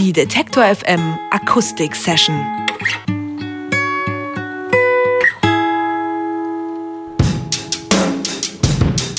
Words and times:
Die 0.00 0.14
Detektor 0.14 0.64
FM 0.64 1.18
Akustik 1.30 1.94
Session. 1.94 2.42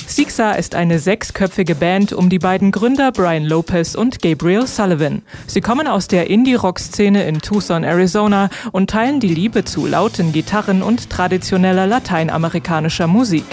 Sixa 0.07 0.53
ist 0.53 0.73
eine 0.73 0.97
sechsköpfige 0.97 1.75
Band 1.75 2.13
um 2.13 2.31
die 2.31 2.39
beiden 2.39 2.71
Gründer 2.71 3.11
Brian 3.11 3.43
Lopez 3.43 3.93
und 3.93 4.23
Gabriel 4.23 4.65
Sullivan. 4.65 5.21
Sie 5.45 5.61
kommen 5.61 5.85
aus 5.85 6.07
der 6.07 6.31
Indie-Rock-Szene 6.31 7.25
in 7.25 7.41
Tucson, 7.41 7.83
Arizona 7.83 8.49
und 8.71 8.89
teilen 8.89 9.19
die 9.19 9.35
Liebe 9.35 9.63
zu 9.63 9.85
lauten 9.85 10.33
Gitarren 10.33 10.81
und 10.81 11.11
traditioneller 11.11 11.85
lateinamerikanischer 11.85 13.05
Musik. 13.05 13.45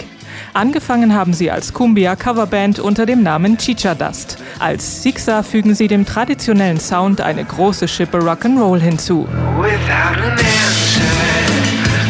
Angefangen 0.53 1.13
haben 1.13 1.33
sie 1.33 1.51
als 1.51 1.73
Cumbia-Coverband 1.73 2.79
unter 2.79 3.05
dem 3.05 3.23
Namen 3.23 3.57
Chicha 3.57 3.95
Dust. 3.95 4.37
Als 4.59 5.03
Sixa 5.03 5.43
fügen 5.43 5.75
sie 5.75 5.87
dem 5.87 6.05
traditionellen 6.05 6.79
Sound 6.79 7.21
eine 7.21 7.43
große 7.43 7.87
Schippe 7.87 8.19
Rock'n'Roll 8.19 8.79
hinzu. 8.79 9.27
Without 9.57 10.21
an 10.23 10.31
answer, 10.31 11.01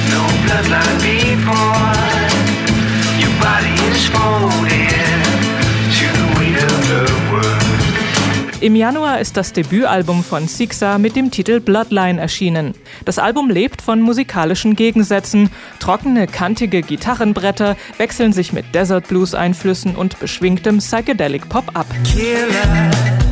no 0.10 0.26
bloodline 0.46 1.36
before. 1.38 2.09
Im 8.62 8.76
Januar 8.76 9.22
ist 9.22 9.38
das 9.38 9.54
Debütalbum 9.54 10.22
von 10.22 10.50
Sixa 10.50 10.98
mit 10.98 11.16
dem 11.16 11.32
Titel 11.32 11.62
Bloodline 11.62 12.20
erschienen. 12.20 12.74
Das 13.06 13.18
Album 13.18 13.50
lebt 13.50 13.82
von 13.82 14.02
musikalischen 14.02 14.76
Gegensätzen. 14.76 15.50
Trockene, 15.80 16.28
kantige 16.28 16.82
Gitarrenbretter 16.82 17.78
wechseln 17.98 18.34
sich 18.34 18.52
mit 18.52 18.76
Desert 18.76 19.08
Blues 19.08 19.34
Einflüssen 19.34 19.96
und 19.96 20.20
beschwingtem 20.20 20.80
Psychedelic 20.80 21.48
Pop 21.48 21.72
ab. 21.74 21.88
Killer, 22.04 23.29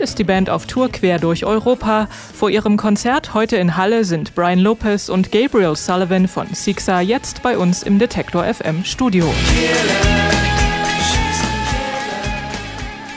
Ist 0.00 0.18
die 0.18 0.24
Band 0.24 0.48
auf 0.48 0.64
Tour 0.64 0.88
quer 0.88 1.18
durch 1.18 1.44
Europa. 1.44 2.08
Vor 2.32 2.48
ihrem 2.48 2.78
Konzert 2.78 3.34
heute 3.34 3.58
in 3.58 3.76
Halle 3.76 4.06
sind 4.06 4.34
Brian 4.34 4.58
Lopez 4.58 5.10
und 5.10 5.30
Gabriel 5.30 5.76
Sullivan 5.76 6.26
von 6.26 6.46
Sixa 6.54 7.02
jetzt 7.02 7.42
bei 7.42 7.58
uns 7.58 7.82
im 7.82 7.98
Detektor 7.98 8.44
FM 8.44 8.82
Studio. 8.86 9.30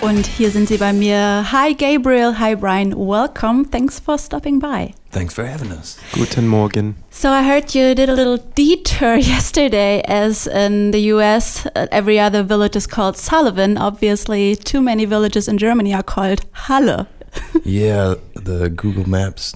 Und 0.03 0.25
hier 0.27 0.51
sind 0.51 0.67
sie 0.67 0.77
bei 0.77 0.91
mir. 0.91 1.45
Hi 1.51 1.73
Gabriel, 1.73 2.37
hi 2.37 2.55
Brian, 2.55 2.93
welcome. 2.93 3.63
Thanks 3.65 3.99
for 3.99 4.17
stopping 4.17 4.59
by. 4.59 4.93
Thanks 5.11 5.33
for 5.33 5.45
having 5.45 5.71
us. 5.71 5.97
Guten 6.13 6.45
Morgen. 6.47 6.95
So 7.09 7.29
I 7.29 7.43
heard 7.43 7.73
you 7.73 7.95
did 7.95 8.09
a 8.09 8.13
little 8.13 8.37
detour 8.37 9.15
yesterday, 9.17 10.01
as 10.05 10.45
in 10.47 10.91
the 10.91 10.99
US, 11.13 11.65
uh, 11.67 11.87
every 11.91 12.19
other 12.19 12.43
village 12.43 12.75
is 12.75 12.85
called 12.85 13.15
Sullivan. 13.15 13.77
Obviously, 13.77 14.55
too 14.57 14.81
many 14.81 15.05
villages 15.05 15.47
in 15.47 15.57
Germany 15.57 15.93
are 15.93 16.03
called 16.03 16.41
Halle. 16.67 17.07
Yeah, 17.63 18.15
the 18.35 18.69
Google 18.69 19.09
Maps 19.09 19.55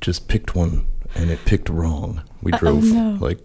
just 0.00 0.28
picked 0.28 0.54
one 0.54 0.86
and 1.16 1.30
it 1.30 1.44
picked 1.44 1.68
wrong. 1.68 2.22
We 2.42 2.52
Uh, 2.52 2.56
oh, 2.56 2.58
drove, 2.60 2.84
no. 2.84 3.18
like, 3.20 3.40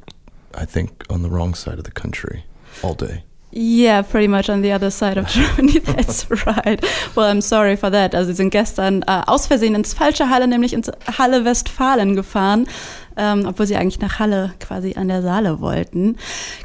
I 0.53 0.65
think 0.65 1.03
on 1.09 1.23
the 1.23 1.29
wrong 1.29 1.55
side 1.55 1.79
of 1.79 1.83
the 1.85 1.91
country 1.91 2.45
all 2.83 2.93
day. 2.93 3.23
Yeah, 3.57 4.01
pretty 4.01 4.27
much 4.27 4.49
on 4.49 4.61
the 4.61 4.73
other 4.73 4.91
side 4.91 5.17
of 5.17 5.27
Germany. 5.29 5.79
That's 5.79 6.29
right. 6.45 6.83
Well, 7.15 7.25
I'm 7.29 7.39
sorry 7.39 7.77
for 7.77 7.89
that. 7.89 8.13
Also, 8.13 8.27
sie 8.27 8.33
sind 8.33 8.49
gestern 8.49 9.01
äh, 9.03 9.23
aus 9.27 9.47
Versehen 9.47 9.75
ins 9.75 9.93
falsche 9.93 10.29
Halle, 10.29 10.45
nämlich 10.47 10.73
ins 10.73 10.91
Halle 11.17 11.45
Westfalen 11.45 12.15
gefahren, 12.17 12.67
ähm, 13.15 13.45
obwohl 13.47 13.65
sie 13.65 13.77
eigentlich 13.77 13.99
nach 14.01 14.19
Halle 14.19 14.53
quasi 14.59 14.95
an 14.95 15.07
der 15.07 15.21
Saale 15.21 15.61
wollten. 15.61 16.17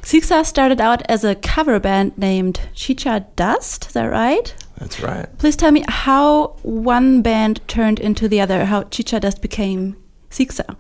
Xixa 0.03 0.45
started 0.45 0.81
out 0.81 1.09
as 1.09 1.25
a 1.25 1.37
cover 1.37 1.79
band 1.79 2.19
named 2.19 2.59
Chicha 2.75 3.21
Dust. 3.37 3.87
Is 3.87 3.93
that 3.93 4.11
right? 4.11 4.53
That's 4.81 5.01
right. 5.01 5.29
Please 5.39 5.57
tell 5.57 5.71
me 5.71 5.85
how 5.87 6.57
one 6.65 7.23
band 7.23 7.61
turned 7.69 8.01
into 8.01 8.29
the 8.29 8.41
other, 8.41 8.65
how 8.65 8.83
Chicha 8.91 9.21
Dust 9.21 9.41
became 9.41 9.95
Xixa. 10.31 10.75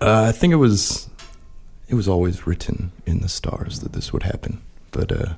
Uh, 0.00 0.24
I 0.28 0.32
think 0.32 0.52
it 0.52 0.56
was 0.56 1.08
it 1.86 1.94
was 1.94 2.08
always 2.08 2.46
written 2.48 2.90
in 3.06 3.20
the 3.20 3.28
stars 3.28 3.78
that 3.80 3.92
this 3.92 4.12
would 4.12 4.22
happen, 4.22 4.60
but 4.90 5.12
uh, 5.12 5.34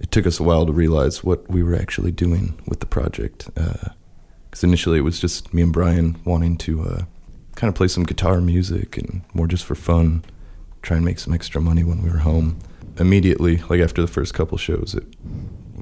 it 0.00 0.10
took 0.10 0.26
us 0.26 0.40
a 0.40 0.42
while 0.42 0.66
to 0.66 0.72
realize 0.72 1.24
what 1.24 1.48
we 1.48 1.62
were 1.62 1.74
actually 1.74 2.12
doing 2.12 2.60
with 2.66 2.80
the 2.80 2.86
project. 2.86 3.48
Because 3.54 4.62
initially 4.62 4.98
it 4.98 5.02
was 5.02 5.20
just 5.20 5.52
me 5.54 5.62
and 5.62 5.72
Brian 5.72 6.20
wanting 6.24 6.56
to 6.58 6.82
uh, 6.82 7.04
kind 7.54 7.68
of 7.68 7.74
play 7.74 7.88
some 7.88 8.04
guitar 8.04 8.40
music 8.40 8.96
and 8.96 9.22
more 9.32 9.46
just 9.46 9.64
for 9.64 9.74
fun, 9.74 10.24
try 10.82 10.96
and 10.96 11.04
make 11.04 11.18
some 11.18 11.32
extra 11.32 11.60
money 11.60 11.84
when 11.84 12.02
we 12.02 12.10
were 12.10 12.18
home. 12.18 12.58
Immediately, 12.98 13.58
like 13.68 13.80
after 13.80 14.00
the 14.02 14.08
first 14.08 14.34
couple 14.34 14.58
shows, 14.58 14.94
it 14.94 15.04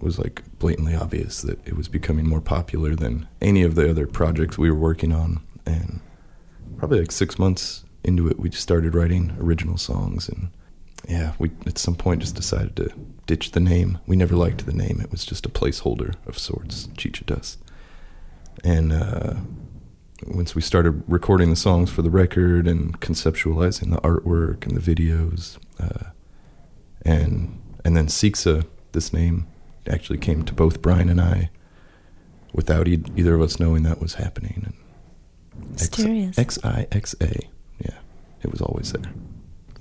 was 0.00 0.18
like 0.18 0.42
blatantly 0.58 0.94
obvious 0.94 1.42
that 1.42 1.58
it 1.66 1.76
was 1.76 1.88
becoming 1.88 2.26
more 2.26 2.40
popular 2.40 2.94
than 2.94 3.28
any 3.40 3.62
of 3.62 3.74
the 3.74 3.90
other 3.90 4.06
projects 4.06 4.56
we 4.56 4.70
were 4.70 4.78
working 4.78 5.12
on, 5.12 5.42
and 5.66 6.00
probably 6.78 7.00
like 7.00 7.12
six 7.12 7.38
months 7.38 7.84
into 8.02 8.28
it, 8.28 8.40
we 8.40 8.48
just 8.48 8.62
started 8.62 8.94
writing 8.94 9.36
original 9.38 9.76
songs, 9.76 10.28
and 10.28 10.50
yeah, 11.08 11.32
we 11.38 11.50
at 11.66 11.78
some 11.78 11.94
point 11.94 12.20
just 12.20 12.36
decided 12.36 12.76
to 12.76 12.92
ditch 13.26 13.52
the 13.52 13.60
name. 13.60 13.98
We 14.06 14.16
never 14.16 14.36
liked 14.36 14.66
the 14.66 14.72
name; 14.72 15.00
it 15.00 15.10
was 15.10 15.24
just 15.24 15.46
a 15.46 15.48
placeholder 15.48 16.14
of 16.26 16.38
sorts, 16.38 16.88
Chicha 16.96 17.24
Dust. 17.24 17.58
And 18.64 18.92
uh, 18.92 19.34
once 20.26 20.54
we 20.54 20.62
started 20.62 21.02
recording 21.08 21.50
the 21.50 21.56
songs 21.56 21.90
for 21.90 22.02
the 22.02 22.10
record 22.10 22.68
and 22.68 23.00
conceptualizing 23.00 23.90
the 23.90 24.00
artwork 24.00 24.66
and 24.66 24.76
the 24.76 24.94
videos, 24.94 25.58
uh, 25.80 26.10
and 27.04 27.60
and 27.84 27.96
then 27.96 28.06
Xixa, 28.06 28.66
this 28.92 29.12
name 29.12 29.46
actually 29.88 30.18
came 30.18 30.44
to 30.44 30.54
both 30.54 30.80
Brian 30.80 31.08
and 31.08 31.20
I 31.20 31.50
without 32.52 32.86
e- 32.86 33.02
either 33.16 33.34
of 33.34 33.40
us 33.40 33.58
knowing 33.58 33.82
that 33.82 34.00
was 34.00 34.14
happening. 34.14 34.62
And 34.64 35.70
Mysterious. 35.72 36.38
X 36.38 36.58
I 36.64 36.86
X 36.92 37.14
A. 37.20 37.48
Yeah, 37.80 37.98
it 38.42 38.50
was 38.50 38.60
always 38.60 38.92
there. 38.92 39.12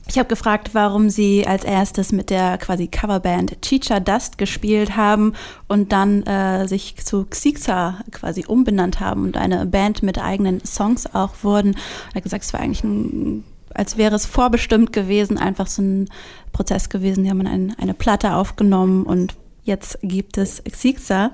Ich 0.07 0.17
habe 0.17 0.27
gefragt, 0.27 0.71
warum 0.73 1.09
Sie 1.09 1.47
als 1.47 1.63
erstes 1.63 2.11
mit 2.11 2.29
der 2.29 2.57
quasi 2.57 2.87
Coverband 2.87 3.61
Chicha 3.61 3.99
Dust 3.99 4.37
gespielt 4.37 4.97
haben 4.97 5.33
und 5.67 5.91
dann 5.91 6.23
äh, 6.23 6.67
sich 6.67 6.97
zu 6.97 7.25
Xixa 7.25 7.99
quasi 8.11 8.45
umbenannt 8.45 8.99
haben 8.99 9.23
und 9.23 9.37
eine 9.37 9.65
Band 9.65 10.03
mit 10.03 10.17
eigenen 10.17 10.65
Songs 10.65 11.05
auch 11.13 11.35
wurden. 11.43 11.77
Er 12.09 12.15
hat 12.15 12.23
gesagt, 12.23 12.43
es 12.43 12.51
war 12.51 12.59
eigentlich 12.59 12.83
ein, 12.83 13.45
als 13.73 13.95
wäre 13.95 14.15
es 14.15 14.25
vorbestimmt 14.25 14.91
gewesen, 14.91 15.37
einfach 15.37 15.67
so 15.67 15.81
ein 15.81 16.09
Prozess 16.51 16.89
gewesen. 16.89 17.23
Die 17.23 17.29
haben 17.29 17.45
ein, 17.45 17.75
eine 17.79 17.93
Platte 17.93 18.33
aufgenommen 18.33 19.03
und 19.03 19.35
jetzt 19.63 19.99
gibt 20.01 20.37
es 20.37 20.61
Xixa. 20.63 21.31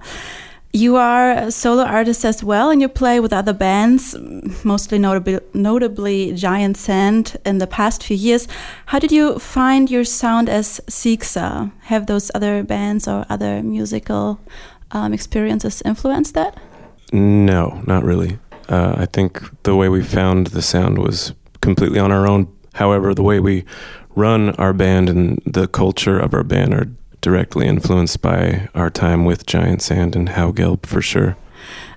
You 0.74 0.98
are 0.98 1.32
a 1.32 1.52
solo 1.52 1.84
artist 1.84 2.26
as 2.26 2.44
well, 2.44 2.70
and 2.70 2.82
you 2.82 2.90
play 2.90 3.20
with 3.20 3.34
other 3.34 3.54
bands, 3.54 4.16
mostly 4.64 5.00
notably, 5.00 5.40
notably 5.54 6.34
Giant 6.34 6.78
Sand 6.78 7.38
in 7.46 7.58
the 7.58 7.68
past 7.68 8.04
few 8.04 8.18
years. 8.18 8.48
How 8.88 9.00
did 9.00 9.12
you 9.12 9.40
find 9.40 9.90
your 9.90 10.04
sound 10.04 10.50
as 10.50 10.82
Xixa? 10.88 11.72
Have 11.84 12.06
those 12.06 12.30
other 12.36 12.64
bands 12.64 13.08
or 13.08 13.26
other 13.30 13.64
musical 13.64 14.40
um, 14.92 15.14
experiences 15.14 15.82
influenced 15.86 16.34
that? 16.34 16.60
No, 17.12 17.82
not 17.88 18.04
really. 18.04 18.38
Uh, 18.70 18.96
I 18.98 19.06
think 19.06 19.42
the 19.64 19.76
way 19.76 19.88
we 19.88 20.04
found 20.04 20.48
the 20.48 20.62
sound 20.62 20.98
was 20.98 21.34
completely 21.62 22.00
on 22.00 22.12
our 22.12 22.28
own. 22.28 22.48
However, 22.74 23.14
the 23.14 23.24
way 23.24 23.40
we 23.40 23.64
run 24.16 24.50
our 24.56 24.74
band 24.74 25.10
and 25.10 25.42
the 25.46 25.68
culture 25.68 26.20
of 26.20 26.34
our 26.34 26.44
band 26.44 26.74
are 26.74 26.88
directly 27.22 27.68
influenced 27.68 28.22
by 28.22 28.70
our 28.74 28.90
time 28.90 29.26
with 29.26 29.46
Giant 29.46 29.82
Sand 29.82 30.16
and 30.16 30.30
Howe 30.30 30.52
Gelb 30.52 30.86
for 30.86 31.02
sure. 31.02 31.36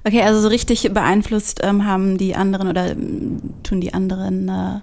Okay, 0.06 0.22
also 0.22 0.41
so 0.41 0.48
richtig 0.48 0.91
beeinflusst 0.92 1.60
ähm, 1.62 1.84
haben 1.84 2.16
die 2.16 2.34
anderen 2.34 2.69
oder 2.69 2.92
ähm, 2.92 3.54
tun 3.62 3.80
die 3.80 3.92
anderen 3.92 4.48
äh, 4.48 4.80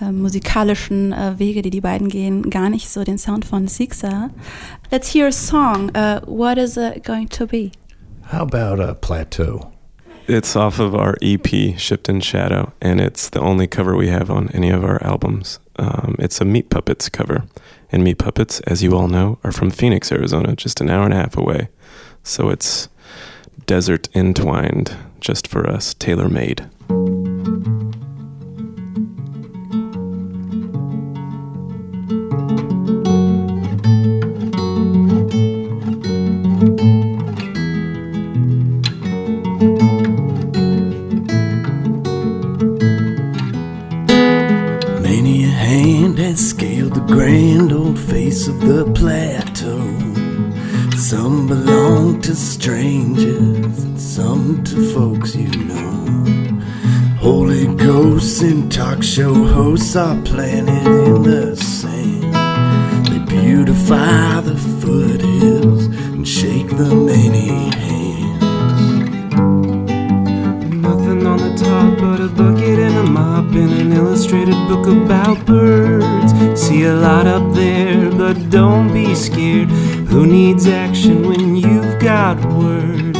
äh, 0.00 0.12
musikalischen 0.12 1.12
äh, 1.12 1.38
Wege, 1.38 1.62
die 1.62 1.70
die 1.70 1.80
beiden 1.80 2.08
gehen, 2.08 2.50
gar 2.50 2.68
nicht 2.68 2.88
so 2.88 3.04
den 3.04 3.18
Sound 3.18 3.44
von 3.44 3.66
Xixa. 3.66 4.30
Let's 4.90 5.14
hear 5.14 5.28
a 5.28 5.32
song. 5.32 5.90
Uh, 5.96 6.20
what 6.26 6.58
is 6.58 6.76
it 6.76 7.04
going 7.04 7.28
to 7.28 7.46
be? 7.46 7.72
How 8.32 8.42
about 8.42 8.80
a 8.80 8.94
plateau? 8.94 9.70
It's 10.26 10.54
off 10.54 10.78
of 10.78 10.94
our 10.94 11.16
EP, 11.22 11.76
Shift 11.76 12.08
and 12.08 12.24
Shadow, 12.24 12.72
and 12.80 13.00
it's 13.00 13.30
the 13.30 13.40
only 13.40 13.66
cover 13.66 13.96
we 13.96 14.08
have 14.08 14.30
on 14.30 14.48
any 14.54 14.70
of 14.70 14.84
our 14.84 15.02
albums. 15.02 15.58
Um, 15.76 16.14
it's 16.18 16.40
a 16.40 16.44
Meat 16.44 16.70
Puppets 16.70 17.08
cover. 17.08 17.44
And 17.92 18.04
Meat 18.04 18.18
Puppets, 18.18 18.60
as 18.60 18.82
you 18.82 18.96
all 18.96 19.08
know, 19.08 19.38
are 19.42 19.52
from 19.52 19.70
Phoenix, 19.70 20.12
Arizona, 20.12 20.54
just 20.54 20.80
an 20.80 20.90
hour 20.90 21.04
and 21.04 21.12
a 21.12 21.16
half 21.16 21.36
away. 21.36 21.68
So 22.22 22.48
it's 22.50 22.88
desert 23.66 24.08
entwined 24.14 24.96
just 25.20 25.48
for 25.48 25.68
us, 25.68 25.94
tailor 25.94 26.28
made. 26.28 26.68
Many 45.12 45.42
a 45.42 45.48
hand 45.48 46.18
has 46.20 46.50
scaled 46.50 46.94
the 46.94 47.00
grand 47.00 47.72
old 47.72 47.98
face 47.98 48.46
of 48.46 48.60
the 48.60 48.84
plateau. 48.94 49.82
Some 50.96 51.48
belong 51.48 52.20
to 52.20 52.36
strangers, 52.36 53.76
some 54.00 54.62
to 54.62 54.94
folks 54.94 55.34
you 55.34 55.50
know. 55.64 56.62
Holy 57.18 57.66
ghosts 57.74 58.40
and 58.42 58.70
talk 58.70 59.02
show 59.02 59.34
hosts 59.34 59.96
are 59.96 60.22
planted 60.22 60.86
in 60.86 61.22
the 61.24 61.56
sand. 61.56 62.32
They 63.08 63.18
beautify 63.34 64.42
the 64.42 64.56
foothills 64.80 65.86
and 65.86 66.26
shake 66.26 66.68
the 66.68 66.94
many 66.94 67.48
hands. 67.82 68.42
Nothing 70.72 71.26
on 71.26 71.38
the 71.38 71.54
top 71.56 71.98
but 71.98 72.20
a 72.20 72.28
bucket 72.28 72.78
and 72.78 72.96
a 72.96 73.10
mop 73.10 73.39
and 73.54 73.72
an 73.72 73.92
illustrated 73.92 74.54
book 74.68 74.86
about 74.86 75.44
birds. 75.46 76.32
See 76.60 76.84
a 76.84 76.94
lot 76.94 77.26
up 77.26 77.54
there, 77.54 78.10
but 78.10 78.50
don't 78.50 78.92
be 78.92 79.14
scared. 79.14 79.70
Who 80.10 80.26
needs 80.26 80.66
action 80.66 81.28
when 81.28 81.56
you've 81.56 81.98
got 82.00 82.36
words? 82.44 83.18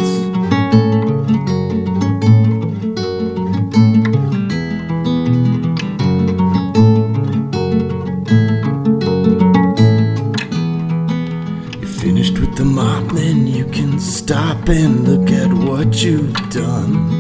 You're 11.81 11.97
finished 12.01 12.39
with 12.39 12.57
the 12.57 12.65
mop, 12.65 13.13
then 13.13 13.47
you 13.47 13.65
can 13.67 13.99
stop 13.99 14.69
and 14.69 15.09
look 15.09 15.31
at 15.31 15.53
what 15.53 16.03
you've 16.03 16.33
done. 16.51 17.20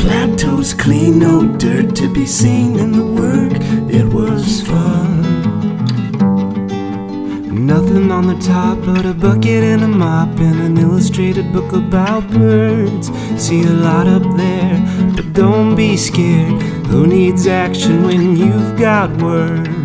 Plateau's 0.00 0.72
clean, 0.72 1.18
no 1.18 1.46
dirt 1.58 1.94
to 1.96 2.10
be 2.10 2.24
seen, 2.24 2.78
and 2.78 2.94
the 2.94 3.04
work, 3.04 3.52
it 3.92 4.06
was 4.06 4.62
fun. 4.62 5.20
Nothing 7.66 8.10
on 8.10 8.26
the 8.26 8.38
top 8.38 8.78
but 8.86 9.04
a 9.04 9.12
bucket 9.12 9.62
and 9.62 9.82
a 9.82 9.88
mop 9.88 10.30
and 10.40 10.58
an 10.60 10.78
illustrated 10.78 11.52
book 11.52 11.74
about 11.74 12.26
birds. 12.30 13.10
See 13.36 13.60
a 13.62 13.74
lot 13.88 14.06
up 14.06 14.22
there, 14.38 14.80
but 15.14 15.34
don't 15.34 15.76
be 15.76 15.98
scared. 15.98 16.62
Who 16.86 17.06
needs 17.06 17.46
action 17.46 18.02
when 18.02 18.36
you've 18.38 18.78
got 18.78 19.10
words? 19.22 19.79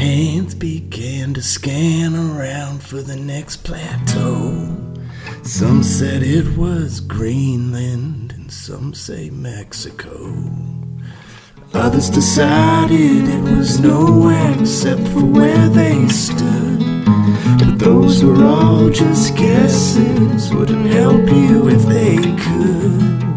Hands 0.00 0.54
began 0.54 1.34
to 1.34 1.42
scan 1.42 2.16
around 2.16 2.82
for 2.82 3.02
the 3.02 3.16
next 3.16 3.58
plateau. 3.58 4.74
Some 5.42 5.82
said 5.82 6.22
it 6.22 6.56
was 6.56 7.00
Greenland, 7.00 8.32
and 8.32 8.50
some 8.50 8.94
say 8.94 9.28
Mexico. 9.28 10.34
Others 11.74 12.08
decided 12.08 13.28
it 13.28 13.42
was 13.42 13.78
nowhere 13.78 14.56
except 14.58 15.06
for 15.08 15.22
where 15.22 15.68
they 15.68 16.08
stood. 16.08 17.04
But 17.58 17.78
those 17.78 18.24
were 18.24 18.42
all 18.42 18.88
just 18.88 19.36
guesses, 19.36 20.52
wouldn't 20.54 20.86
help 20.86 21.28
you 21.28 21.68
if 21.68 21.82
they 21.82 22.16
could. 22.16 23.29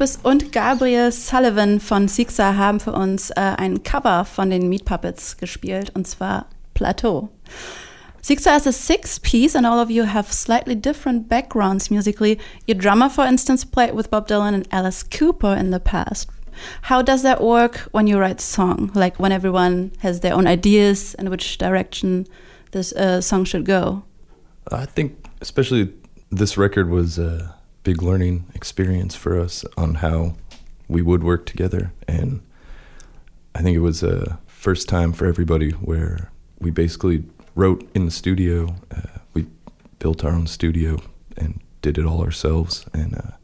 Lopez 0.00 0.18
und 0.22 0.50
Gabriel 0.50 1.12
Sullivan 1.12 1.78
von 1.78 2.08
Sixa 2.08 2.56
haben 2.56 2.80
für 2.80 2.92
uns 2.92 3.28
äh, 3.32 3.34
ein 3.36 3.82
Cover 3.82 4.24
von 4.24 4.48
den 4.48 4.66
Meat 4.70 4.86
Puppets 4.86 5.36
gespielt, 5.36 5.92
und 5.94 6.06
zwar 6.06 6.46
Plateau. 6.72 7.28
Sixa 8.22 8.56
is 8.56 8.66
a 8.66 8.72
six-piece, 8.72 9.54
and 9.54 9.66
all 9.66 9.78
of 9.78 9.90
you 9.90 10.04
have 10.06 10.32
slightly 10.32 10.74
different 10.74 11.28
backgrounds 11.28 11.90
musically. 11.90 12.38
Your 12.66 12.78
drummer, 12.78 13.10
for 13.10 13.26
instance, 13.26 13.62
played 13.66 13.94
with 13.94 14.10
Bob 14.10 14.26
Dylan 14.26 14.54
and 14.54 14.68
Alice 14.72 15.02
Cooper 15.02 15.54
in 15.54 15.70
the 15.70 15.80
past. 15.80 16.30
How 16.88 17.02
does 17.02 17.22
that 17.22 17.42
work 17.42 17.86
when 17.92 18.06
you 18.06 18.18
write 18.18 18.40
song? 18.40 18.90
Like 18.94 19.18
when 19.18 19.32
everyone 19.32 19.92
has 19.98 20.20
their 20.20 20.32
own 20.32 20.46
ideas 20.46 21.14
and 21.18 21.28
which 21.28 21.58
direction 21.58 22.26
this 22.70 22.94
uh, 22.94 23.20
song 23.20 23.44
should 23.44 23.66
go? 23.66 24.04
I 24.72 24.86
think, 24.86 25.26
especially 25.42 25.92
this 26.30 26.56
record 26.56 26.88
was 26.88 27.18
a 27.18 27.54
big 27.82 28.02
learning 28.02 28.46
experience 28.54 29.14
for 29.14 29.38
us 29.38 29.64
on 29.76 29.96
how 29.96 30.34
we 30.88 31.02
would 31.02 31.22
work 31.22 31.46
together. 31.46 31.92
And 32.06 32.42
I 33.54 33.62
think 33.62 33.76
it 33.76 33.80
was 33.80 34.02
a 34.02 34.38
first 34.46 34.88
time 34.88 35.12
for 35.12 35.26
everybody 35.26 35.70
where 35.70 36.30
we 36.58 36.70
basically 36.70 37.24
wrote 37.54 37.88
in 37.94 38.04
the 38.04 38.10
studio. 38.10 38.74
Uh, 38.94 39.18
we 39.32 39.46
built 39.98 40.24
our 40.24 40.32
own 40.32 40.46
studio 40.46 41.00
and 41.36 41.60
did 41.82 41.96
it 41.96 42.04
all 42.04 42.22
ourselves. 42.22 42.84
And 42.92 43.16
uh, 43.16 43.36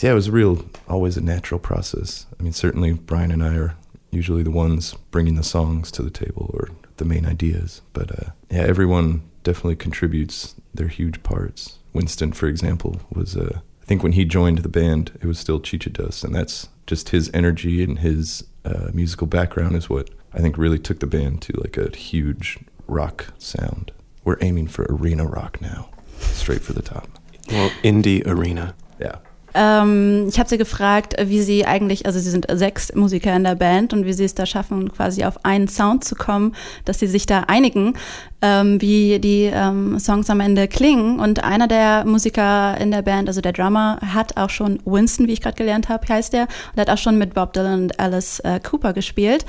yeah, 0.00 0.12
it 0.12 0.14
was 0.14 0.28
a 0.28 0.32
real, 0.32 0.64
always 0.88 1.16
a 1.16 1.20
natural 1.20 1.60
process. 1.60 2.26
I 2.38 2.42
mean, 2.42 2.52
certainly 2.52 2.92
Brian 2.92 3.30
and 3.30 3.44
I 3.44 3.56
are 3.56 3.76
usually 4.10 4.42
the 4.42 4.50
ones 4.50 4.94
bringing 5.10 5.36
the 5.36 5.42
songs 5.42 5.90
to 5.92 6.02
the 6.02 6.10
table 6.10 6.50
or 6.54 6.68
the 6.96 7.04
main 7.04 7.26
ideas. 7.26 7.82
But 7.92 8.10
uh, 8.10 8.30
yeah, 8.50 8.62
everyone 8.62 9.22
definitely 9.42 9.76
contributes 9.76 10.54
their 10.72 10.88
huge 10.88 11.22
parts. 11.22 11.78
Winston, 11.92 12.32
for 12.32 12.46
example, 12.46 13.00
was 13.12 13.36
uh, 13.36 13.60
I 13.60 13.60
think 13.92 14.02
when 14.02 14.12
he 14.12 14.24
joined 14.24 14.56
the 14.56 14.70
band, 14.70 15.18
it 15.20 15.26
was 15.26 15.38
still 15.38 15.60
Chicha 15.60 15.90
Dust, 15.90 16.24
and 16.24 16.34
that's 16.34 16.70
just 16.86 17.10
his 17.10 17.30
energy 17.34 17.84
and 17.84 17.98
his 17.98 18.42
uh, 18.64 18.88
musical 18.94 19.26
background 19.26 19.76
is 19.76 19.90
what 19.90 20.08
I 20.32 20.38
think 20.38 20.56
really 20.56 20.78
took 20.78 21.00
the 21.00 21.06
band 21.06 21.42
to 21.42 21.52
like 21.60 21.76
a 21.76 21.94
huge 21.94 22.58
rock 22.86 23.34
sound. 23.36 23.92
We're 24.24 24.38
aiming 24.40 24.68
for 24.68 24.86
arena 24.88 25.26
rock 25.26 25.60
now, 25.60 25.90
straight 26.16 26.62
for 26.62 26.72
the 26.72 26.80
top. 26.80 27.06
Well, 27.50 27.68
indie 27.82 28.26
arena. 28.26 28.74
Yeah. 28.98 29.16
Ähm, 29.54 30.26
ich 30.28 30.38
habe 30.38 30.48
sie 30.48 30.58
gefragt, 30.58 31.14
wie 31.22 31.42
sie 31.42 31.66
eigentlich, 31.66 32.06
also 32.06 32.18
sie 32.18 32.30
sind 32.30 32.46
sechs 32.50 32.94
Musiker 32.94 33.34
in 33.34 33.44
der 33.44 33.54
Band 33.54 33.92
und 33.92 34.06
wie 34.06 34.12
sie 34.12 34.24
es 34.24 34.34
da 34.34 34.46
schaffen, 34.46 34.92
quasi 34.92 35.24
auf 35.24 35.44
einen 35.44 35.68
Sound 35.68 36.04
zu 36.04 36.14
kommen, 36.14 36.54
dass 36.84 36.98
sie 36.98 37.06
sich 37.06 37.26
da 37.26 37.40
einigen, 37.48 37.94
ähm, 38.40 38.80
wie 38.80 39.18
die 39.18 39.50
ähm, 39.52 39.98
Songs 39.98 40.30
am 40.30 40.40
Ende 40.40 40.68
klingen. 40.68 41.20
Und 41.20 41.44
einer 41.44 41.68
der 41.68 42.04
Musiker 42.04 42.78
in 42.80 42.90
der 42.90 43.02
Band, 43.02 43.28
also 43.28 43.40
der 43.40 43.52
Drummer, 43.52 43.98
hat 44.00 44.36
auch 44.36 44.50
schon 44.50 44.80
Winston, 44.84 45.26
wie 45.26 45.32
ich 45.32 45.40
gerade 45.40 45.56
gelernt 45.56 45.88
habe, 45.88 46.06
heißt 46.08 46.32
der, 46.32 46.48
und 46.74 46.80
hat 46.80 46.90
auch 46.90 46.98
schon 46.98 47.18
mit 47.18 47.34
Bob 47.34 47.52
Dylan 47.52 47.84
und 47.84 48.00
Alice 48.00 48.40
äh, 48.40 48.60
Cooper 48.60 48.92
gespielt. 48.92 49.44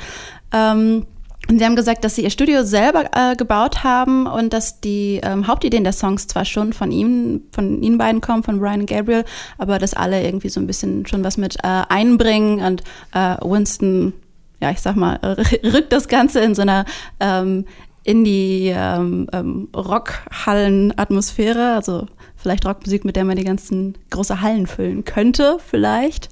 Ähm, 0.54 1.06
und 1.50 1.60
sie 1.60 1.66
haben 1.66 1.76
gesagt, 1.76 2.06
dass 2.06 2.16
sie 2.16 2.24
ihr 2.24 2.30
Studio 2.30 2.64
selber 2.64 3.10
äh, 3.14 3.36
gebaut 3.36 3.84
haben 3.84 4.28
und 4.28 4.54
dass 4.54 4.80
die 4.80 5.20
ähm, 5.24 5.48
Hauptideen 5.48 5.84
der 5.84 5.92
Songs 5.92 6.28
zwar 6.28 6.46
schon 6.46 6.72
von 6.72 6.92
ihm, 6.92 7.42
von 7.52 7.84
ihnen 7.84 7.98
beiden 7.98 8.22
kommen, 8.22 8.44
von 8.44 8.60
Brian 8.60 8.82
und 8.82 8.90
Gabriel, 8.90 9.26
aber 9.58 9.78
dass 9.78 9.94
alle 9.94 10.24
irgendwie 10.24 10.50
so 10.50 10.62
ein 10.62 10.68
bisschen 10.68 11.06
schon 11.06 11.24
was 11.24 11.38
mit 11.38 11.58
äh, 11.64 11.84
einbringen 11.90 12.66
und 12.66 12.84
äh, 13.14 13.36
Winston, 13.42 14.14
ja, 14.62 14.72
ich 14.72 14.80
sag 14.80 14.96
mal, 14.96 15.20
rückt 15.64 15.92
das 15.92 16.08
Ganze 16.08 16.40
in 16.40 16.56
so 16.56 16.62
einer 16.62 16.86
ähm, 17.20 17.66
in 18.06 18.24
die 18.24 18.74
ähm, 18.76 19.28
ähm, 19.32 19.70
Rockhallen-Atmosphäre, 19.76 21.76
also 21.76 22.08
vielleicht 22.36 22.66
Rockmusik, 22.66 23.06
mit 23.06 23.16
der 23.16 23.24
man 23.24 23.38
die 23.38 23.46
ganzen 23.46 23.98
große 24.10 24.42
Hallen 24.42 24.68
füllen 24.68 25.06
könnte, 25.06 25.58
vielleicht. 25.66 26.30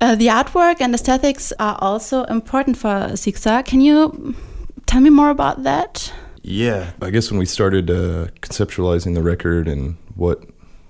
Uh, 0.00 0.14
the 0.14 0.26
artwork 0.26 0.80
and 0.80 0.94
aesthetics 0.94 1.52
are 1.58 1.78
also 1.80 2.24
important 2.24 2.76
for 2.76 2.88
Xixa. 3.14 3.64
Can 3.64 3.80
you 3.80 4.34
tell 4.84 5.00
me 5.00 5.10
more 5.10 5.30
about 5.30 5.62
that? 5.62 6.12
Yeah, 6.42 6.92
I 7.00 7.10
guess 7.10 7.30
when 7.30 7.38
we 7.38 7.46
started 7.46 7.90
uh, 7.90 8.28
conceptualizing 8.40 9.14
the 9.14 9.22
record 9.22 9.66
and 9.66 9.96
what 10.14 10.44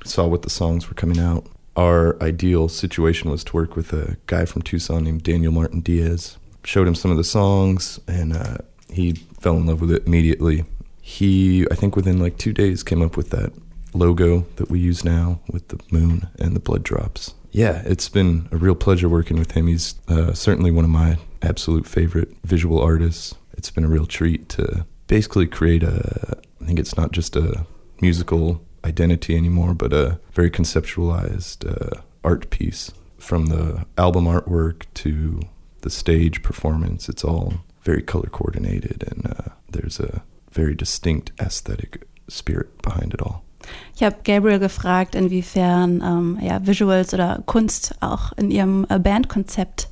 saw 0.04 0.26
what 0.26 0.42
the 0.42 0.50
songs 0.50 0.88
were 0.88 0.94
coming 0.94 1.18
out, 1.18 1.46
our 1.76 2.20
ideal 2.22 2.68
situation 2.68 3.30
was 3.30 3.44
to 3.44 3.56
work 3.56 3.76
with 3.76 3.92
a 3.92 4.16
guy 4.26 4.44
from 4.44 4.62
Tucson 4.62 5.04
named 5.04 5.22
Daniel 5.22 5.52
Martin 5.52 5.80
Diaz. 5.80 6.36
Showed 6.64 6.88
him 6.88 6.94
some 6.94 7.10
of 7.12 7.16
the 7.16 7.24
songs, 7.24 8.00
and 8.08 8.32
uh, 8.32 8.58
he 8.90 9.12
fell 9.40 9.56
in 9.56 9.66
love 9.66 9.80
with 9.80 9.92
it 9.92 10.06
immediately. 10.06 10.64
He, 11.00 11.64
I 11.70 11.76
think, 11.76 11.94
within 11.94 12.18
like 12.18 12.38
two 12.38 12.52
days, 12.52 12.82
came 12.82 13.02
up 13.02 13.16
with 13.16 13.30
that 13.30 13.52
logo 13.94 14.46
that 14.56 14.68
we 14.68 14.80
use 14.80 15.04
now 15.04 15.38
with 15.48 15.68
the 15.68 15.78
moon 15.90 16.28
and 16.38 16.56
the 16.56 16.60
blood 16.60 16.82
drops. 16.82 17.34
Yeah, 17.56 17.80
it's 17.86 18.10
been 18.10 18.50
a 18.52 18.58
real 18.58 18.74
pleasure 18.74 19.08
working 19.08 19.38
with 19.38 19.52
him. 19.52 19.66
He's 19.66 19.94
uh, 20.08 20.34
certainly 20.34 20.70
one 20.70 20.84
of 20.84 20.90
my 20.90 21.16
absolute 21.40 21.86
favorite 21.86 22.36
visual 22.44 22.78
artists. 22.78 23.34
It's 23.54 23.70
been 23.70 23.82
a 23.82 23.88
real 23.88 24.04
treat 24.04 24.50
to 24.50 24.84
basically 25.06 25.46
create 25.46 25.82
a, 25.82 26.36
I 26.60 26.66
think 26.66 26.78
it's 26.78 26.98
not 26.98 27.12
just 27.12 27.34
a 27.34 27.64
musical 28.02 28.62
identity 28.84 29.34
anymore, 29.34 29.72
but 29.72 29.94
a 29.94 30.20
very 30.32 30.50
conceptualized 30.50 31.64
uh, 31.66 32.02
art 32.22 32.50
piece. 32.50 32.92
From 33.16 33.46
the 33.46 33.86
album 33.96 34.26
artwork 34.26 34.82
to 34.96 35.40
the 35.80 35.88
stage 35.88 36.42
performance, 36.42 37.08
it's 37.08 37.24
all 37.24 37.64
very 37.80 38.02
color 38.02 38.28
coordinated 38.28 39.02
and 39.10 39.34
uh, 39.34 39.54
there's 39.70 39.98
a 39.98 40.22
very 40.50 40.74
distinct 40.74 41.32
aesthetic 41.40 42.06
spirit 42.28 42.82
behind 42.82 43.14
it 43.14 43.22
all. 43.22 43.45
Ich 43.94 44.02
habe 44.02 44.16
Gabriel 44.24 44.58
gefragt, 44.58 45.14
inwiefern 45.14 46.02
ähm, 46.04 46.38
ja, 46.42 46.66
Visuals 46.66 47.14
oder 47.14 47.42
Kunst 47.46 47.94
auch 48.00 48.32
in 48.36 48.50
ihrem 48.50 48.86
äh, 48.88 48.98
Bandkonzept 48.98 49.88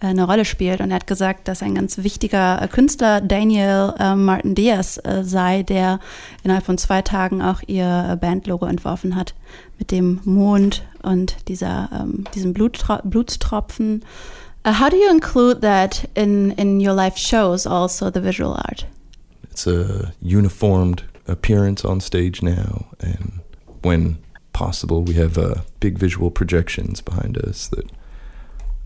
äh, 0.00 0.06
eine 0.06 0.24
Rolle 0.24 0.44
spielt. 0.44 0.80
Und 0.80 0.90
er 0.90 0.96
hat 0.96 1.06
gesagt, 1.06 1.48
dass 1.48 1.62
ein 1.62 1.74
ganz 1.74 1.98
wichtiger 1.98 2.60
äh, 2.60 2.68
Künstler 2.68 3.20
Daniel 3.20 3.94
äh, 3.98 4.14
Martin 4.14 4.54
Diaz 4.54 5.00
sei, 5.22 5.62
der 5.62 6.00
innerhalb 6.42 6.64
von 6.64 6.78
zwei 6.78 7.02
Tagen 7.02 7.42
auch 7.42 7.60
ihr 7.66 8.18
Bandlogo 8.20 8.66
entworfen 8.66 9.16
hat. 9.16 9.34
Mit 9.78 9.90
dem 9.90 10.20
Mond 10.24 10.82
und 11.02 11.36
dieser, 11.48 11.90
ähm, 11.92 12.24
diesem 12.34 12.52
Bluttro 12.54 12.98
Blutstropfen. 13.04 14.04
Uh, 14.66 14.72
how 14.80 14.88
do 14.88 14.96
you 14.96 15.10
include 15.10 15.60
that 15.60 16.08
in, 16.14 16.50
in 16.52 16.80
your 16.80 16.94
live 16.94 17.18
shows, 17.18 17.66
also 17.66 18.10
the 18.10 18.22
visual 18.22 18.54
art? 18.54 18.86
It's 19.50 19.66
a 19.66 20.12
uniformed 20.22 21.04
appearance 21.26 21.84
on 21.84 22.00
stage 22.00 22.42
now, 22.42 22.86
and 23.00 23.40
when 23.82 24.18
possible, 24.52 25.02
we 25.02 25.14
have 25.14 25.36
uh, 25.36 25.62
big 25.80 25.98
visual 25.98 26.30
projections 26.30 27.00
behind 27.00 27.38
us 27.38 27.68
that 27.68 27.90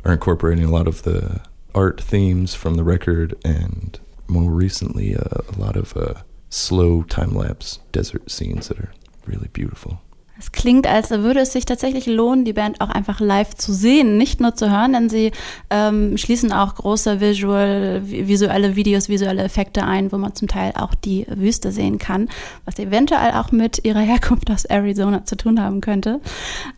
are 0.04 0.12
incorporating 0.12 0.64
a 0.64 0.70
lot 0.70 0.88
of 0.88 1.02
the 1.02 1.40
art 1.74 2.00
themes 2.00 2.54
from 2.54 2.74
the 2.74 2.84
record, 2.84 3.34
and 3.44 4.00
more 4.26 4.50
recently, 4.50 5.14
uh, 5.14 5.42
a 5.56 5.58
lot 5.58 5.76
of 5.76 5.96
uh, 5.96 6.14
slow 6.48 7.02
time 7.02 7.34
lapse 7.34 7.78
desert 7.92 8.30
scenes 8.30 8.68
that 8.68 8.78
are 8.78 8.92
really 9.26 9.48
beautiful. 9.52 10.00
Es 10.38 10.52
klingt, 10.52 10.86
als 10.86 11.10
würde 11.10 11.40
es 11.40 11.52
sich 11.52 11.64
tatsächlich 11.64 12.06
lohnen, 12.06 12.44
die 12.44 12.52
Band 12.52 12.80
auch 12.80 12.90
einfach 12.90 13.18
live 13.18 13.54
zu 13.54 13.72
sehen, 13.72 14.16
nicht 14.16 14.40
nur 14.40 14.54
zu 14.54 14.70
hören, 14.70 14.92
denn 14.92 15.08
sie 15.08 15.32
ähm, 15.70 16.16
schließen 16.16 16.52
auch 16.52 16.76
große 16.76 17.20
visual, 17.20 18.02
visuelle 18.04 18.76
Videos, 18.76 19.08
visuelle 19.08 19.42
Effekte 19.42 19.82
ein, 19.82 20.12
wo 20.12 20.18
man 20.18 20.34
zum 20.34 20.46
Teil 20.46 20.72
auch 20.76 20.94
die 20.94 21.26
Wüste 21.28 21.72
sehen 21.72 21.98
kann, 21.98 22.28
was 22.64 22.78
eventuell 22.78 23.32
auch 23.32 23.50
mit 23.50 23.84
ihrer 23.84 24.00
Herkunft 24.00 24.50
aus 24.50 24.64
Arizona 24.64 25.24
zu 25.24 25.36
tun 25.36 25.60
haben 25.60 25.80
könnte. 25.80 26.20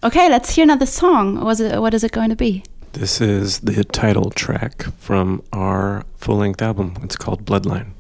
Okay, 0.01 0.29
let's 0.31 0.57
hear 0.57 0.65
another 0.65 0.87
song. 0.87 1.41
What 1.43 1.55
is 1.55 1.61
it, 1.61 1.79
what 1.79 1.93
is 1.93 2.03
it 2.03 2.13
going 2.13 2.31
to 2.31 2.37
be? 2.37 2.63
This 2.93 3.21
is 3.21 3.61
the 3.61 3.85
title 3.85 4.31
track 4.31 4.87
from 4.99 5.43
our 5.55 6.05
full 6.17 6.39
length 6.39 6.63
album. 6.63 6.95
It's 7.05 7.17
called 7.17 7.45
Bloodline. 7.45 7.93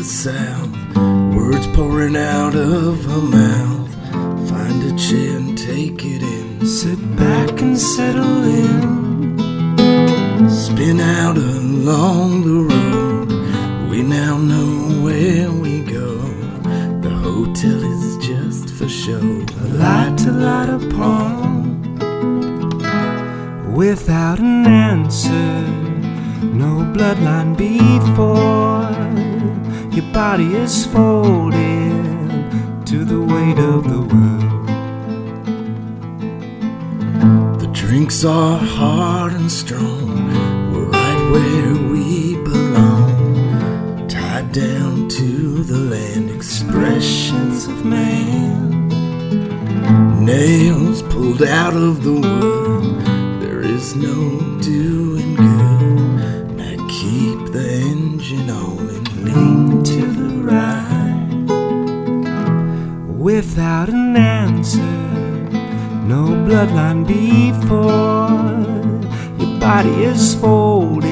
The 0.00 0.06
south, 0.06 0.96
words 1.36 1.66
pouring 1.76 2.16
out 2.16 2.54
of 2.54 3.04
her 3.04 3.20
mouth. 3.20 3.94
Find 4.48 4.82
a 4.82 4.96
chair 4.96 5.36
and 5.36 5.58
take 5.58 6.06
it 6.06 6.22
in. 6.22 6.66
Sit 6.66 6.98
back 7.16 7.60
and 7.60 7.78
settle 7.78 8.44
in. 8.44 9.38
Spin 10.48 11.00
out 11.00 11.36
along 11.36 12.44
the 12.48 12.74
road. 12.74 13.28
We 13.90 14.02
now 14.02 14.38
know 14.38 15.02
where 15.04 15.52
we 15.52 15.80
go. 15.80 16.16
The 17.02 17.14
hotel 17.26 17.82
is 17.94 18.16
just 18.26 18.70
for 18.70 18.88
show. 18.88 19.44
A 19.64 19.66
light 19.84 20.16
to 20.20 20.32
light 20.32 20.70
upon. 20.70 21.60
Without 23.74 24.38
an 24.38 24.66
answer, 24.66 25.60
no 26.62 26.90
bloodline 26.94 27.54
before. 27.54 28.69
Body 30.12 30.54
is 30.54 30.86
folded 30.86 31.54
to 32.84 33.04
the 33.04 33.20
weight 33.20 33.58
of 33.58 33.84
the 33.88 34.00
world. 34.00 34.68
The 37.60 37.68
drinks 37.72 38.24
are 38.24 38.58
hard 38.58 39.34
and 39.34 39.50
strong. 39.50 40.28
We're 40.72 40.86
right 40.86 41.30
where 41.30 41.74
we 41.92 42.34
belong. 42.42 44.08
Tied 44.08 44.50
down 44.52 45.08
to 45.08 45.62
the 45.62 45.78
land, 45.78 46.30
expressions 46.30 47.66
of 47.68 47.84
man. 47.84 48.88
Nails 50.24 51.02
pulled 51.02 51.42
out 51.42 51.74
of 51.74 52.02
the 52.02 52.14
wood. 52.14 53.00
There 53.40 53.62
is 53.62 53.94
no 53.94 54.40
doing 54.60 54.99
An 63.80 64.14
answer, 64.14 64.78
no 66.06 66.26
bloodline 66.44 67.06
before. 67.06 68.28
Your 69.38 69.58
body 69.58 70.04
is 70.04 70.34
folding 70.34 71.09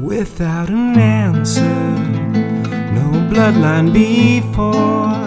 Without 0.00 0.70
an 0.70 0.98
answer, 0.98 1.62
no 2.96 3.10
bloodline 3.30 3.92
before. 3.92 5.20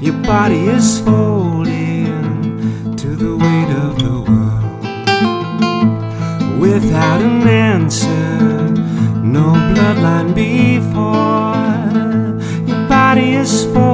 Your 0.00 0.20
body 0.24 0.66
is 0.66 0.98
folding 0.98 2.96
to 2.96 3.14
the 3.14 3.36
weight 3.36 3.70
of 3.86 3.98
the 4.02 4.20
world. 4.28 4.82
Without 6.58 7.22
an 7.22 7.46
answer, 7.46 8.68
no 9.22 9.52
bloodline 9.72 10.34
before. 10.34 11.54
Your 12.66 12.88
body 12.88 13.34
is 13.34 13.64
folded 13.66 13.87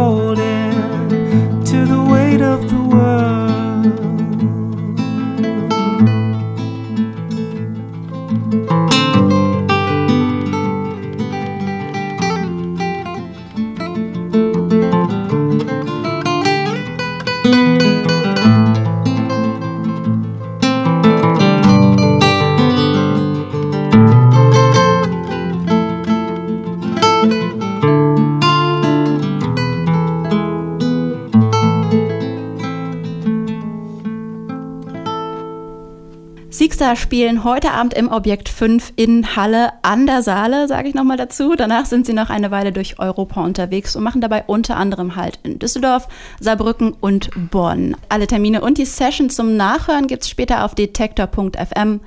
Sixer 36.85 36.97
spielen 36.97 37.45
heute 37.45 37.71
Abend 37.71 37.95
im 37.95 38.13
Objekt 38.13 38.51
5 38.51 38.93
in 38.97 39.37
Halle 39.37 39.73
an 39.81 40.07
der 40.07 40.23
Saale, 40.23 40.69
sage 40.69 40.87
ich 40.89 40.95
nochmal 40.95 41.17
dazu. 41.17 41.55
Danach 41.57 41.87
sind 41.87 42.05
sie 42.05 42.13
noch 42.13 42.29
eine 42.29 42.51
Weile 42.51 42.73
durch 42.73 42.99
Europa 42.99 43.43
unterwegs 43.43 43.97
und 43.97 44.03
machen 44.03 44.21
dabei 44.21 44.45
unter 44.47 44.77
anderem 44.77 45.17
halt 45.17 45.39
in 45.45 45.59
Düsseldorf, 45.59 46.09
Saarbrücken 46.41 46.93
und 46.93 47.31
Bonn. 47.51 47.97
Alle 48.11 48.27
Termine 48.27 48.61
und 48.61 48.77
die 48.77 48.85
Session 48.85 49.31
zum 49.31 49.57
Nachhören 49.57 50.09
gibt's 50.09 50.29
später 50.29 50.63
auf 50.63 50.75
detektor.fm. 50.75 52.01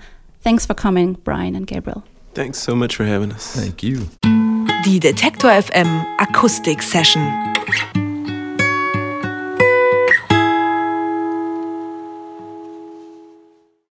Thanks 0.43 0.67
for 0.67 0.75
coming, 0.75 1.17
Brian 1.23 1.55
and 1.55 1.65
Gabriel. 1.65 2.03
Thanks 2.35 2.63
so 2.63 2.75
much 2.75 2.95
for 2.95 3.03
having 3.03 3.31
us. 3.31 3.53
Thank 3.53 3.81
you. 3.81 4.01
Die 4.85 4.99
Detektor 4.99 5.49
FM 5.49 6.05
Akustik 6.19 6.83
Session. 6.83 7.23